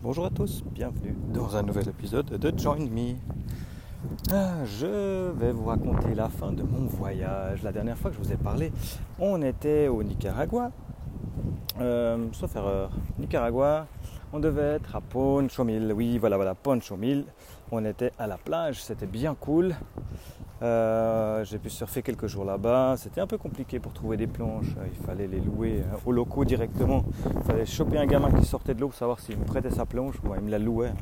Bonjour 0.00 0.26
à 0.26 0.30
tous, 0.30 0.62
bienvenue 0.72 1.16
dans 1.34 1.56
un 1.56 1.62
nouvel 1.64 1.88
épisode 1.88 2.26
de 2.26 2.56
Join 2.56 2.88
Me. 2.88 3.16
Ah, 4.30 4.64
je 4.64 5.32
vais 5.32 5.50
vous 5.50 5.64
raconter 5.64 6.14
la 6.14 6.28
fin 6.28 6.52
de 6.52 6.62
mon 6.62 6.86
voyage. 6.86 7.64
La 7.64 7.72
dernière 7.72 7.98
fois 7.98 8.12
que 8.12 8.16
je 8.16 8.22
vous 8.22 8.32
ai 8.32 8.36
parlé, 8.36 8.70
on 9.18 9.42
était 9.42 9.88
au 9.88 10.04
Nicaragua. 10.04 10.70
Euh, 11.80 12.28
sauf 12.30 12.54
erreur, 12.54 12.92
Nicaragua, 13.18 13.88
on 14.32 14.40
devait 14.40 14.74
être 14.76 14.96
à 14.96 15.00
Poncho 15.00 15.64
Mil. 15.64 15.92
Oui, 15.92 16.18
voilà, 16.18 16.36
voilà, 16.36 16.54
Poncho 16.54 16.96
Mil. 16.96 17.24
On 17.70 17.84
était 17.84 18.12
à 18.18 18.26
la 18.26 18.36
plage, 18.36 18.82
c'était 18.82 19.06
bien 19.06 19.34
cool. 19.34 19.74
Euh, 20.60 21.44
j'ai 21.44 21.58
pu 21.58 21.70
surfer 21.70 22.02
quelques 22.02 22.26
jours 22.26 22.44
là-bas. 22.44 22.96
C'était 22.96 23.20
un 23.20 23.26
peu 23.26 23.38
compliqué 23.38 23.78
pour 23.78 23.92
trouver 23.92 24.16
des 24.16 24.26
planches. 24.26 24.74
Il 24.86 25.06
fallait 25.06 25.26
les 25.26 25.40
louer 25.40 25.80
euh, 25.80 25.96
aux 26.04 26.12
locaux 26.12 26.44
directement. 26.44 27.04
Il 27.36 27.42
fallait 27.42 27.66
choper 27.66 27.98
un 27.98 28.06
gamin 28.06 28.30
qui 28.32 28.44
sortait 28.44 28.74
de 28.74 28.80
l'eau 28.80 28.88
pour 28.88 28.96
savoir 28.96 29.20
s'il 29.20 29.38
me 29.38 29.44
prêtait 29.44 29.70
sa 29.70 29.86
planche. 29.86 30.16
il 30.36 30.44
me 30.44 30.50
la 30.50 30.58
louait. 30.58 30.92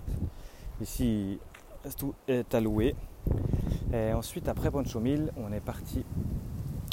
Ici, 0.80 1.38
tout 1.96 2.14
est 2.28 2.54
à 2.54 2.60
louer. 2.60 2.94
Et 3.92 4.12
ensuite, 4.12 4.48
après 4.48 4.70
Poncho 4.70 5.00
Mil, 5.00 5.32
on 5.36 5.52
est 5.52 5.60
parti. 5.60 6.04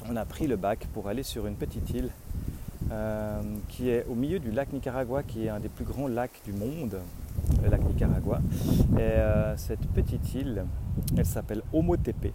On 0.10 0.16
a 0.16 0.26
pris 0.26 0.48
le 0.48 0.56
bac 0.56 0.88
pour 0.94 1.08
aller 1.08 1.24
sur 1.24 1.48
une 1.48 1.56
petite 1.56 1.90
île 1.92 2.12
euh, 2.94 3.42
qui 3.68 3.90
est 3.90 4.06
au 4.10 4.16
milieu 4.16 4.40
du 4.40 4.52
lac 4.52 4.72
Nicaragua, 4.72 5.24
qui 5.24 5.46
est 5.46 5.50
un 5.50 5.60
des 5.60 5.70
plus 5.70 5.86
grands 5.86 6.08
lacs 6.08 6.42
du 6.46 6.54
monde, 6.54 7.00
le 7.64 7.70
lac 7.70 7.82
Nicaragua. 7.84 8.40
Et 8.98 9.58
cette 9.58 9.86
petite 9.88 10.34
île, 10.36 10.64
elle 11.18 11.26
s'appelle 11.26 11.64
Omotepe. 11.74 12.34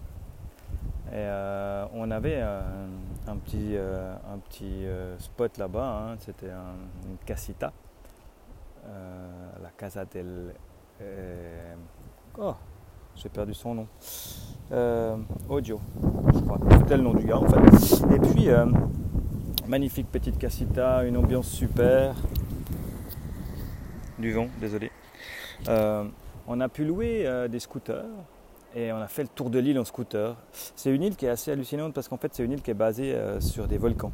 Et 1.10 1.14
euh, 1.14 1.86
on 1.94 2.10
avait 2.10 2.42
un, 2.42 3.36
petit, 3.36 3.76
euh, 3.76 4.14
un 4.30 4.38
petit 4.38 4.84
euh, 4.84 5.18
spot 5.18 5.56
là-bas, 5.56 6.10
hein. 6.10 6.16
c'était 6.18 6.50
une 6.50 7.16
casita, 7.24 7.72
la 8.84 9.70
Casa 9.76 10.04
del... 10.04 10.52
oh, 12.38 12.54
j'ai 13.14 13.30
perdu 13.30 13.54
son 13.54 13.74
nom. 13.74 13.86
Audio, 15.48 15.80
je 16.34 16.40
crois. 16.40 16.58
C'était 16.78 16.98
le 16.98 17.02
nom 17.02 17.14
du 17.14 17.24
gars 17.24 17.38
en 17.38 17.46
fait. 17.46 18.14
Et 18.14 18.18
puis, 18.18 18.48
magnifique 19.68 20.10
petite 20.10 20.38
casita, 20.38 21.04
une 21.04 21.16
ambiance 21.16 21.48
super. 21.48 22.14
Du 24.18 24.32
vent, 24.32 24.48
désolé. 24.60 24.90
on 25.66 26.60
a 26.60 26.68
pu 26.68 26.84
louer 26.84 27.48
des 27.48 27.60
scooters 27.60 28.04
et 28.74 28.92
on 28.92 28.98
a 28.98 29.08
fait 29.08 29.22
le 29.22 29.28
tour 29.28 29.50
de 29.50 29.58
l'île 29.58 29.78
en 29.78 29.84
scooter. 29.84 30.36
C'est 30.52 30.94
une 30.94 31.02
île 31.02 31.16
qui 31.16 31.26
est 31.26 31.30
assez 31.30 31.50
hallucinante 31.50 31.94
parce 31.94 32.08
qu'en 32.08 32.16
fait 32.16 32.34
c'est 32.34 32.44
une 32.44 32.52
île 32.52 32.62
qui 32.62 32.70
est 32.70 32.74
basée 32.74 33.14
euh, 33.14 33.40
sur 33.40 33.66
des 33.66 33.78
volcans. 33.78 34.12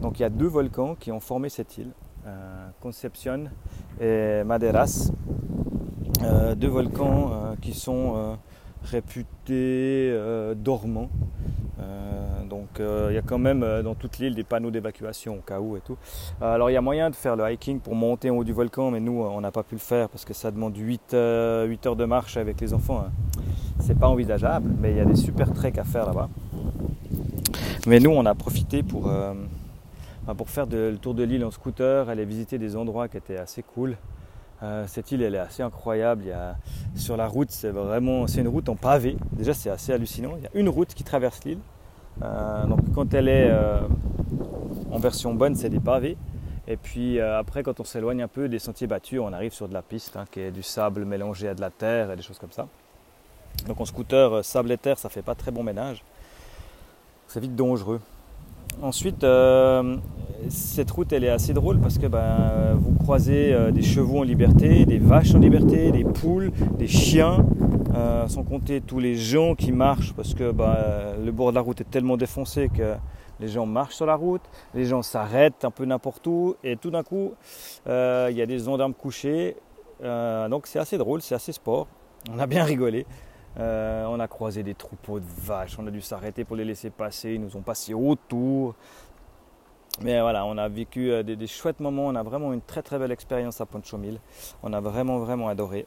Donc 0.00 0.18
il 0.18 0.22
y 0.22 0.24
a 0.24 0.30
deux 0.30 0.46
volcans 0.46 0.94
qui 0.94 1.12
ont 1.12 1.20
formé 1.20 1.48
cette 1.48 1.76
île, 1.78 1.90
euh, 2.26 2.68
Concepción 2.80 3.44
et 4.00 4.42
Maderas. 4.44 5.12
Euh, 6.22 6.54
deux 6.54 6.68
volcans 6.68 7.54
qui 7.60 7.74
sont 7.74 8.38
réputés 8.82 10.16
dormants. 10.56 11.10
Donc 12.46 12.68
il 12.78 13.14
y 13.14 13.18
a 13.18 13.22
quand 13.22 13.38
même 13.38 13.64
dans 13.82 13.94
toute 13.94 14.18
l'île 14.18 14.34
des 14.34 14.44
panneaux 14.44 14.70
d'évacuation 14.70 15.34
au 15.34 15.40
cas 15.40 15.60
où 15.60 15.76
et 15.76 15.80
tout. 15.80 15.96
alors 16.40 16.70
il 16.70 16.74
y 16.74 16.76
a 16.76 16.80
moyen 16.80 17.10
de 17.10 17.14
faire 17.14 17.36
le 17.36 17.50
hiking 17.50 17.80
pour 17.80 17.94
monter 17.94 18.30
en 18.30 18.36
haut 18.36 18.44
du 18.44 18.52
volcan, 18.52 18.90
mais 18.90 19.00
nous 19.00 19.22
on 19.22 19.40
n'a 19.40 19.50
pas 19.50 19.62
pu 19.62 19.74
le 19.74 19.80
faire 19.80 20.08
parce 20.08 20.24
que 20.24 20.34
ça 20.34 20.50
demande 20.50 20.76
8, 20.76 21.00
8 21.12 21.16
heures 21.86 21.96
de 21.96 22.04
marche 22.04 22.36
avec 22.36 22.60
les 22.60 22.72
enfants. 22.72 23.04
Hein 23.06 23.12
c'est 23.80 23.98
pas 23.98 24.08
envisageable, 24.08 24.70
mais 24.80 24.90
il 24.92 24.96
y 24.96 25.00
a 25.00 25.04
des 25.04 25.16
super 25.16 25.52
treks 25.52 25.78
à 25.78 25.84
faire 25.84 26.06
là-bas. 26.06 26.28
Mais 27.86 28.00
nous, 28.00 28.10
on 28.10 28.26
a 28.26 28.34
profité 28.34 28.82
pour, 28.82 29.08
euh, 29.08 29.34
pour 30.36 30.50
faire 30.50 30.66
le 30.66 30.96
tour 30.96 31.14
de 31.14 31.22
l'île 31.22 31.44
en 31.44 31.50
scooter, 31.50 32.08
aller 32.08 32.24
visiter 32.24 32.58
des 32.58 32.76
endroits 32.76 33.08
qui 33.08 33.16
étaient 33.16 33.38
assez 33.38 33.62
cool. 33.62 33.96
Euh, 34.62 34.86
cette 34.88 35.12
île, 35.12 35.22
elle 35.22 35.34
est 35.34 35.38
assez 35.38 35.62
incroyable. 35.62 36.24
Sur 36.94 37.16
la 37.16 37.28
route, 37.28 37.50
c'est 37.50 37.70
vraiment, 37.70 38.26
c'est 38.26 38.40
une 38.40 38.48
route 38.48 38.68
en 38.68 38.76
pavé. 38.76 39.16
Déjà, 39.32 39.54
c'est 39.54 39.70
assez 39.70 39.92
hallucinant. 39.92 40.32
Il 40.36 40.42
y 40.42 40.46
a 40.46 40.50
une 40.54 40.68
route 40.68 40.94
qui 40.94 41.04
traverse 41.04 41.44
l'île. 41.44 41.60
Euh, 42.22 42.66
donc, 42.66 42.80
quand 42.94 43.14
elle 43.14 43.28
est 43.28 43.52
en 44.90 44.98
version 44.98 45.34
bonne, 45.34 45.54
c'est 45.54 45.70
des 45.70 45.80
pavés. 45.80 46.16
Et 46.68 46.76
puis 46.76 47.20
après, 47.20 47.62
quand 47.62 47.78
on 47.80 47.84
s'éloigne 47.84 48.22
un 48.22 48.28
peu 48.28 48.48
des 48.48 48.58
sentiers 48.58 48.86
battus, 48.86 49.20
on 49.20 49.32
arrive 49.32 49.52
sur 49.52 49.68
de 49.68 49.74
la 49.74 49.82
piste, 49.82 50.16
hein, 50.16 50.24
qui 50.30 50.40
est 50.40 50.50
du 50.50 50.62
sable 50.62 51.04
mélangé 51.04 51.48
à 51.48 51.54
de 51.54 51.60
la 51.60 51.70
terre 51.70 52.10
et 52.10 52.16
des 52.16 52.22
choses 52.22 52.38
comme 52.38 52.52
ça. 52.52 52.66
Donc 53.66 53.80
en 53.80 53.84
scooter, 53.84 54.32
euh, 54.32 54.42
sable 54.42 54.70
et 54.70 54.78
terre, 54.78 54.98
ça 54.98 55.08
fait 55.08 55.22
pas 55.22 55.34
très 55.34 55.50
bon 55.50 55.62
ménage. 55.62 56.04
C'est 57.26 57.40
vite 57.40 57.56
dangereux. 57.56 58.00
Ensuite, 58.82 59.24
euh, 59.24 59.96
cette 60.48 60.90
route, 60.90 61.12
elle 61.12 61.24
est 61.24 61.30
assez 61.30 61.52
drôle 61.52 61.80
parce 61.80 61.98
que 61.98 62.06
ben, 62.06 62.74
vous 62.74 62.94
croisez 62.94 63.52
euh, 63.52 63.70
des 63.70 63.82
chevaux 63.82 64.18
en 64.18 64.22
liberté, 64.22 64.84
des 64.84 64.98
vaches 64.98 65.34
en 65.34 65.38
liberté, 65.38 65.90
des 65.90 66.04
poules, 66.04 66.52
des 66.78 66.86
chiens, 66.86 67.44
sans 68.28 68.42
compter 68.44 68.80
tous 68.80 68.98
les 68.98 69.16
gens 69.16 69.54
qui 69.54 69.72
marchent 69.72 70.12
parce 70.14 70.34
que 70.34 70.50
ben, 70.50 70.76
le 71.24 71.32
bord 71.32 71.50
de 71.50 71.54
la 71.54 71.60
route 71.60 71.80
est 71.80 71.90
tellement 71.90 72.16
défoncé 72.16 72.68
que 72.68 72.94
les 73.40 73.48
gens 73.48 73.66
marchent 73.66 73.96
sur 73.96 74.06
la 74.06 74.16
route, 74.16 74.42
les 74.74 74.84
gens 74.84 75.02
s'arrêtent 75.02 75.64
un 75.64 75.70
peu 75.70 75.84
n'importe 75.84 76.26
où 76.26 76.56
et 76.64 76.76
tout 76.76 76.90
d'un 76.90 77.02
coup, 77.02 77.34
il 77.86 78.36
y 78.36 78.42
a 78.42 78.46
des 78.46 78.58
gendarmes 78.58 78.94
couchés. 78.94 79.56
donc 80.02 80.66
c'est 80.66 80.78
assez 80.78 80.98
drôle, 80.98 81.22
c'est 81.22 81.34
assez 81.34 81.52
sport. 81.52 81.86
On 82.32 82.38
a 82.38 82.46
bien 82.46 82.64
rigolé. 82.64 83.06
Euh, 83.58 84.04
on 84.06 84.20
a 84.20 84.28
croisé 84.28 84.62
des 84.62 84.74
troupeaux 84.74 85.18
de 85.18 85.24
vaches, 85.24 85.78
on 85.78 85.86
a 85.86 85.90
dû 85.90 86.02
s'arrêter 86.02 86.44
pour 86.44 86.56
les 86.56 86.64
laisser 86.64 86.90
passer, 86.90 87.32
ils 87.32 87.40
nous 87.40 87.56
ont 87.56 87.62
passé 87.62 87.94
autour. 87.94 88.74
Mais 90.02 90.20
voilà, 90.20 90.44
on 90.44 90.58
a 90.58 90.68
vécu 90.68 91.10
euh, 91.10 91.22
des, 91.22 91.46
chouettes 91.46 91.80
moments, 91.80 92.06
on 92.06 92.14
a 92.16 92.22
vraiment 92.22 92.52
une 92.52 92.60
très 92.60 92.82
très 92.82 92.98
belle 92.98 93.12
expérience 93.12 93.62
à 93.62 93.66
Poncho 93.66 93.96
Mil. 93.96 94.20
On 94.62 94.74
a 94.74 94.80
vraiment 94.80 95.18
vraiment 95.20 95.48
adoré. 95.48 95.86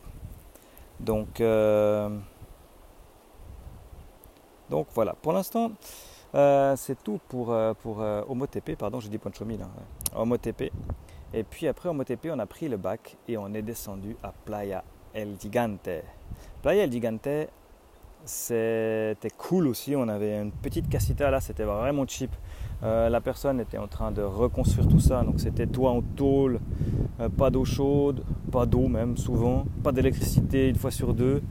Donc, 0.99 1.39
euh, 1.41 2.09
donc 4.69 4.87
voilà, 4.93 5.13
pour 5.13 5.33
l'instant, 5.33 5.71
c'est 6.33 7.03
tout 7.03 7.19
pour, 7.27 7.55
pour 7.81 7.99
Omotepe, 8.27 8.77
pardon, 8.77 8.99
j'ai 8.99 9.09
dit 9.09 9.17
Poncho 9.17 9.45
Mil, 9.45 9.61
hein. 9.61 9.69
Et 11.33 11.43
puis 11.43 11.67
après 11.67 11.89
Omotepe, 11.89 12.27
on 12.31 12.39
a 12.39 12.45
pris 12.45 12.67
le 12.67 12.77
bac 12.77 13.15
et 13.27 13.37
on 13.37 13.53
est 13.53 13.61
descendu 13.61 14.15
à 14.23 14.31
Playa 14.31 14.83
El 15.13 15.37
Gigante. 15.39 15.89
Playa 16.61 16.83
El 16.83 16.91
Gigante, 16.91 17.49
c'était 18.25 19.29
cool 19.37 19.67
aussi. 19.67 19.95
On 19.95 20.07
avait 20.07 20.39
une 20.39 20.51
petite 20.51 20.89
casita 20.89 21.31
là, 21.31 21.41
c'était 21.41 21.63
vraiment 21.63 22.05
cheap. 22.07 22.31
Euh, 22.81 23.09
la 23.09 23.19
personne 23.19 23.59
était 23.59 23.77
en 23.77 23.87
train 23.87 24.11
de 24.11 24.21
reconstruire 24.21 24.87
tout 24.87 25.01
ça, 25.01 25.23
donc 25.23 25.39
c'était 25.39 25.67
toit 25.67 25.91
en 25.91 26.01
tôle, 26.01 26.61
euh, 27.19 27.27
pas 27.27 27.49
d'eau 27.49 27.65
chaude, 27.65 28.23
pas 28.51 28.65
d'eau 28.65 28.87
même 28.87 29.17
souvent, 29.17 29.65
pas 29.83 29.91
d'électricité 29.91 30.69
une 30.69 30.77
fois 30.77 30.91
sur 30.91 31.13
deux. 31.13 31.41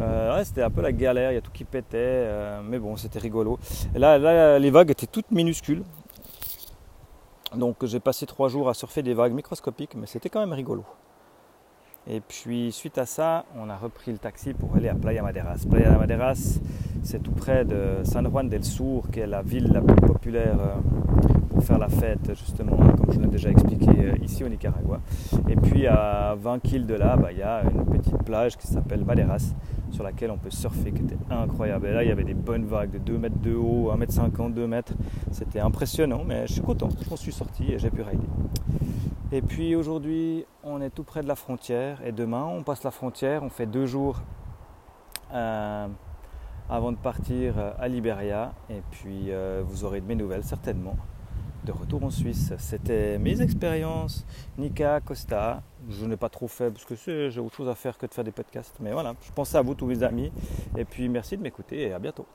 Euh, 0.00 0.44
c'était 0.44 0.62
un 0.62 0.70
peu 0.70 0.80
la 0.80 0.92
galère, 0.92 1.32
il 1.32 1.34
y 1.34 1.38
a 1.38 1.40
tout 1.40 1.50
qui 1.50 1.64
pétait, 1.64 2.28
mais 2.64 2.78
bon, 2.78 2.96
c'était 2.96 3.18
rigolo. 3.18 3.58
là, 3.94 4.18
là, 4.18 4.58
les 4.58 4.70
vagues 4.70 4.90
étaient 4.90 5.08
toutes 5.08 5.30
minuscules. 5.32 5.82
Donc 7.56 7.84
j'ai 7.84 7.98
passé 7.98 8.26
trois 8.26 8.48
jours 8.48 8.68
à 8.68 8.74
surfer 8.74 9.02
des 9.02 9.14
vagues 9.14 9.32
microscopiques, 9.32 9.94
mais 9.96 10.06
c'était 10.06 10.28
quand 10.28 10.40
même 10.40 10.52
rigolo. 10.52 10.84
Et 12.10 12.20
puis 12.20 12.72
suite 12.72 12.96
à 12.96 13.04
ça, 13.04 13.44
on 13.54 13.68
a 13.68 13.76
repris 13.76 14.10
le 14.12 14.18
taxi 14.18 14.54
pour 14.54 14.74
aller 14.74 14.88
à 14.88 14.94
Playa 14.94 15.22
Maderas. 15.22 15.66
Playa 15.68 15.90
Maderas, 15.90 16.58
c'est 17.02 17.22
tout 17.22 17.32
près 17.32 17.64
de 17.64 18.04
San 18.04 18.26
Juan 18.28 18.48
del 18.48 18.64
Sur, 18.64 19.02
qui 19.12 19.20
est 19.20 19.26
la 19.26 19.42
ville 19.42 19.70
la 19.72 19.80
plus 19.80 19.96
populaire 19.96 20.56
euh, 20.60 20.74
pour 21.48 21.62
faire 21.62 21.78
la 21.78 21.88
fête, 21.88 22.34
justement, 22.36 22.76
comme 22.76 23.12
je 23.12 23.20
l'ai 23.20 23.28
déjà 23.28 23.50
expliqué 23.50 23.88
euh, 23.88 24.14
ici 24.22 24.44
au 24.44 24.48
Nicaragua. 24.48 25.00
Et 25.48 25.56
puis 25.56 25.86
à 25.86 26.36
20 26.38 26.60
km 26.60 26.86
de 26.86 26.94
là, 26.94 27.16
bah, 27.16 27.32
il 27.32 27.38
y 27.38 27.42
a 27.42 27.62
une 27.62 27.84
petite 27.86 28.22
plage 28.24 28.56
qui 28.56 28.66
s'appelle 28.66 29.04
Maderas, 29.04 29.54
sur 29.90 30.04
laquelle 30.04 30.30
on 30.30 30.38
peut 30.38 30.50
surfer, 30.50 30.92
qui 30.92 31.02
était 31.02 31.18
incroyable. 31.30 31.86
Et 31.86 31.92
là, 31.92 32.02
il 32.04 32.08
y 32.08 32.12
avait 32.12 32.24
des 32.24 32.34
bonnes 32.34 32.66
vagues 32.66 32.90
de 32.90 32.98
2 32.98 33.18
mètres 33.18 33.40
de 33.40 33.54
haut, 33.54 33.90
1 33.90 33.96
mètre 33.96 34.12
50, 34.12 34.54
2 34.54 34.66
mètres. 34.66 34.92
C'était 35.30 35.60
impressionnant, 35.60 36.22
mais 36.26 36.46
je 36.46 36.54
suis 36.54 36.62
content. 36.62 36.88
Je 37.02 37.08
m'en 37.08 37.16
suis 37.16 37.32
sorti 37.32 37.72
et 37.72 37.78
j'ai 37.78 37.90
pu 37.90 38.02
rider. 38.02 38.26
Et 39.30 39.42
puis 39.42 39.76
aujourd'hui, 39.76 40.46
on 40.64 40.80
est 40.80 40.88
tout 40.90 41.04
près 41.04 41.22
de 41.22 41.28
la 41.28 41.34
frontière 41.34 42.00
et 42.02 42.12
demain, 42.12 42.44
on 42.44 42.62
passe 42.62 42.82
la 42.82 42.90
frontière, 42.90 43.42
on 43.42 43.50
fait 43.50 43.66
deux 43.66 43.84
jours 43.84 44.22
euh, 45.34 45.86
avant 46.68 46.92
de 46.92 46.96
partir 46.96 47.58
euh, 47.58 47.72
à 47.78 47.88
Liberia 47.88 48.52
et 48.70 48.82
puis 48.90 49.30
euh, 49.30 49.62
vous 49.64 49.84
aurez 49.84 50.00
de 50.00 50.06
mes 50.06 50.14
nouvelles 50.14 50.44
certainement 50.44 50.96
de 51.64 51.72
retour 51.72 52.02
en 52.04 52.10
Suisse. 52.10 52.52
C'était 52.58 53.18
mes 53.18 53.42
expériences, 53.42 54.24
Nika, 54.56 55.00
Costa. 55.00 55.62
Je 55.88 56.06
n'ai 56.06 56.16
pas 56.16 56.28
trop 56.28 56.48
fait 56.48 56.70
parce 56.70 56.84
que 56.84 56.94
j'ai 57.28 57.40
autre 57.40 57.56
chose 57.56 57.68
à 57.68 57.74
faire 57.74 57.98
que 57.98 58.06
de 58.06 58.14
faire 58.14 58.24
des 58.24 58.32
podcasts. 58.32 58.76
Mais 58.80 58.92
voilà, 58.92 59.14
je 59.22 59.32
pense 59.32 59.54
à 59.54 59.62
vous 59.62 59.74
tous 59.74 59.88
les 59.88 60.02
amis 60.02 60.30
et 60.76 60.84
puis 60.84 61.08
merci 61.08 61.36
de 61.36 61.42
m'écouter 61.42 61.88
et 61.88 61.92
à 61.92 61.98
bientôt. 61.98 62.26